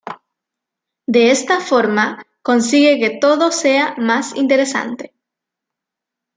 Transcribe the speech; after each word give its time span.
De 1.05 1.29
esta 1.29 1.59
forma, 1.59 2.25
consigue 2.41 2.97
que 2.99 3.19
todo 3.19 3.51
sea 3.51 3.93
más 3.99 4.35
interesante. 4.35 5.13